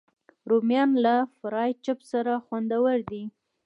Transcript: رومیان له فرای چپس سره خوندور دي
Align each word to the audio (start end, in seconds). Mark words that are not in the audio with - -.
رومیان 0.49 0.91
له 1.05 1.15
فرای 1.37 1.71
چپس 1.83 2.05
سره 2.11 2.33
خوندور 2.45 2.97
دي 3.09 3.23